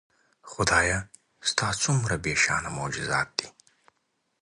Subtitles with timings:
[0.51, 0.99] خدایه
[1.49, 3.47] ستا څومره بېشانه معجزات دي